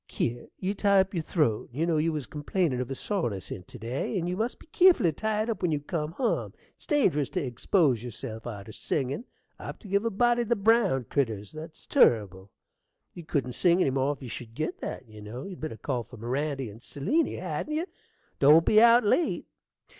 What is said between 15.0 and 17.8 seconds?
you know. You'd better call for Mirandy and Seliny, hadn't